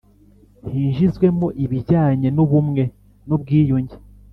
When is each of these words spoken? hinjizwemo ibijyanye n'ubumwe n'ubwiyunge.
hinjizwemo 0.71 1.47
ibijyanye 1.63 2.27
n'ubumwe 2.35 2.83
n'ubwiyunge. 3.27 3.95